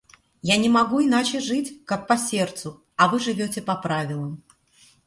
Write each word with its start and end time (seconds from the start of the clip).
Я 0.41 0.55
не 0.57 0.67
могу 0.67 0.99
иначе 1.03 1.39
жить, 1.39 1.85
как 1.85 2.07
по 2.07 2.17
сердцу, 2.17 2.83
а 2.95 3.07
вы 3.07 3.19
живете 3.19 3.61
по 3.61 3.75
правилам. 3.75 4.41